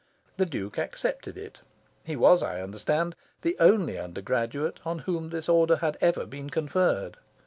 [0.37, 1.59] The Duke accepted it.
[2.03, 7.17] He was, I understand, the only undergraduate on whom this Order had ever been conferred.